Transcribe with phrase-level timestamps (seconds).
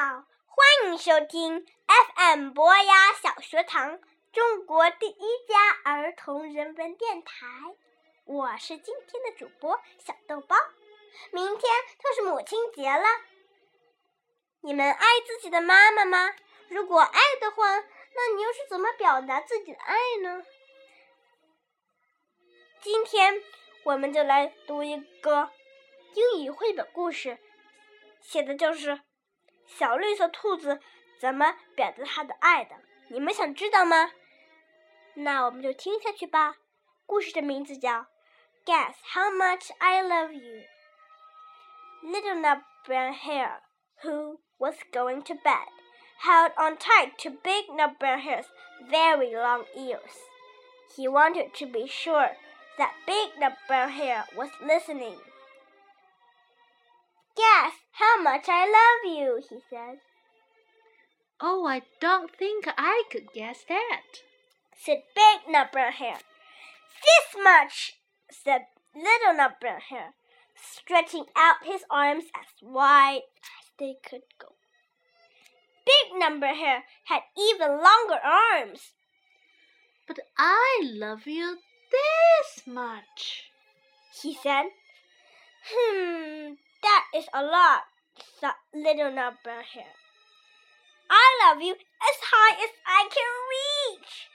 [0.00, 1.66] 好，欢迎收听
[2.14, 7.48] FM 博雅小学堂，中国第一家儿童人文电台。
[8.24, 10.54] 我是今天的主播小豆包。
[11.32, 11.60] 明天
[11.98, 13.04] 就是母亲节了，
[14.60, 16.32] 你们爱自己的妈妈吗？
[16.68, 20.44] 如果爱的话，那你又是怎么表达自己的爱呢？
[22.80, 23.42] 今天
[23.82, 25.50] 我们就来读一个
[26.14, 27.38] 英语绘本故事，
[28.20, 29.00] 写的就是
[29.68, 30.80] 小绿色兔子
[31.20, 32.74] 怎么表达它的爱的？
[33.10, 34.10] 你们想知道吗？
[35.14, 36.56] 那我们就听下去吧。
[37.06, 37.90] 故事的名字叫
[38.64, 40.62] 《Guess How Much I Love You》。
[42.02, 43.60] Little Nut Brown Hare,
[44.02, 45.68] who was going to bed,
[46.20, 48.46] held on tight to Big Nut Brown Hare's
[48.88, 50.18] very long ears.
[50.96, 52.36] He wanted to be sure
[52.76, 55.18] that Big Nut Brown Hare was listening.
[57.34, 59.98] Guess how much I love you, he said.
[61.40, 64.22] Oh, I don't think I could guess that,
[64.76, 66.20] said Big Nut Brown Hare.
[67.02, 67.94] This much,
[68.30, 68.62] said
[68.94, 70.14] Little Nut Brown Hare,
[70.56, 74.54] stretching out his arms as wide as they could go.
[75.86, 78.92] Big Nut Brown Hare had even longer arms.
[80.06, 81.58] But I love you
[81.90, 83.50] this much,
[84.22, 84.66] he said.
[85.70, 87.82] Hmm, that is a lot,
[88.40, 89.94] thought Little Nut Brown Hare.
[91.10, 94.28] I love you as high as I can reach,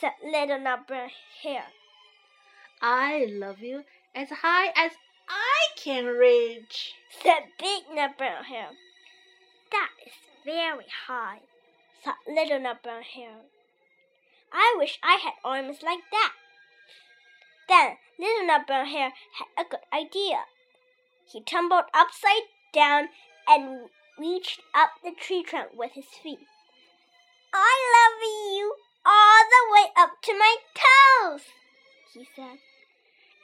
[0.00, 1.10] said Little Nut Brown
[1.42, 1.72] Hare.
[2.80, 4.92] I love you as high as
[5.28, 8.70] I can reach, said Big Nut Brown Hare.
[9.72, 10.12] That is
[10.44, 11.40] very high,
[12.04, 13.42] thought Little Nut Brown Hare.
[14.52, 16.32] I wish I had arms like that.
[17.68, 20.44] Then Little Nut Brown Hare had a good idea.
[21.32, 23.08] He tumbled upside down
[23.46, 26.38] and reached up the tree trunk with his feet.
[27.52, 31.42] I love you all the way up to my toes,
[32.14, 32.58] he said.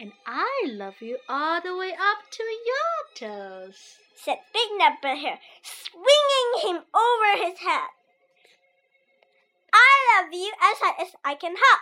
[0.00, 5.18] And I love you all the way up to your toes, said Big Nut Brown
[5.18, 7.88] Hare, swinging him over his head.
[9.72, 11.80] I love you as high as I can hop,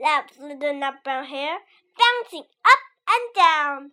[0.00, 1.58] laughed Little Nut Brown Hare,
[1.96, 3.92] bouncing up and down.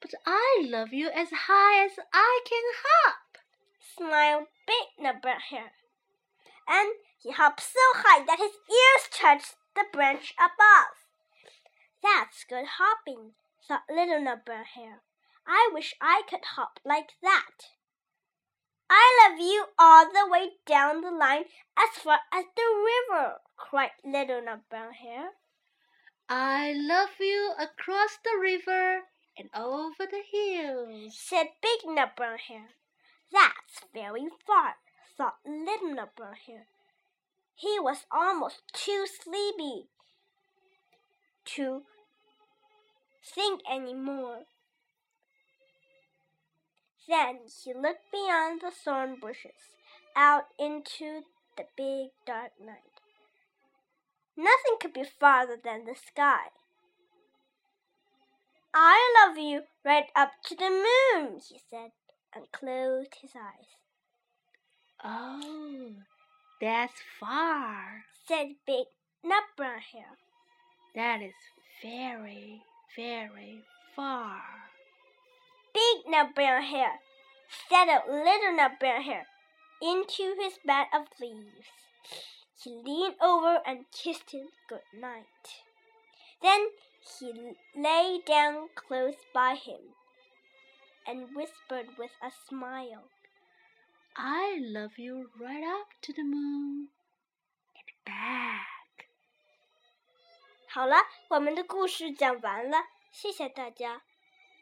[0.00, 3.38] But I love you as high as I can hop,
[3.96, 5.72] smiled Big Brown Hare.
[6.66, 10.94] And he hopped so high that his ears touched the branch above.
[12.02, 13.32] That's good hopping,
[13.68, 15.02] thought Little Brown Hare.
[15.46, 17.68] I wish I could hop like that.
[18.88, 21.44] I love you all the way down the line
[21.76, 25.30] as far as the river, cried Little Brown Hare.
[26.28, 29.02] I love you across the river
[29.36, 32.70] and over the hills, said Big Nut Brown Hare.
[33.32, 34.74] That's very far,
[35.16, 36.66] thought Little Nut Brown Hare.
[37.54, 39.88] He was almost too sleepy
[41.56, 41.82] to
[43.22, 44.44] think any more.
[47.08, 49.74] Then he looked beyond the thorn bushes,
[50.16, 51.22] out into
[51.56, 53.00] the big dark night.
[54.36, 56.48] Nothing could be farther than the sky.
[58.72, 61.90] I love you right up to the moon, he said,
[62.34, 63.66] and closed his eyes.
[65.02, 65.92] Oh,
[66.60, 68.86] that's far, said Big
[69.24, 70.18] Nut Brown Hare.
[70.94, 71.34] That is
[71.82, 72.62] very,
[72.96, 73.64] very
[73.96, 74.40] far.
[75.74, 77.00] Big Nut Brown Hare
[77.68, 79.26] settled Little Nut Brown Hare
[79.82, 81.66] into his bed of leaves.
[82.62, 85.24] He leaned over and kissed him good night.
[86.40, 86.70] Then
[87.02, 89.94] he lay down close by him
[91.06, 93.08] and whispered with a smile,
[94.16, 96.88] I love you right up to the moon
[97.74, 99.06] and back.
[100.68, 100.96] 好了，
[101.28, 104.02] 我们的故事讲完了，谢谢大家。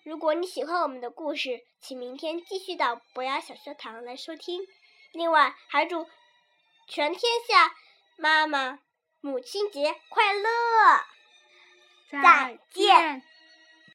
[0.05, 4.67] 如果你喜欢我们的故事，请明天继续到博雅小学堂来收听。
[5.13, 6.09] 另外，还祝
[6.87, 7.75] 全天下
[8.17, 8.81] 妈妈
[9.21, 11.18] 母亲节快乐！
[12.11, 13.23] 再见。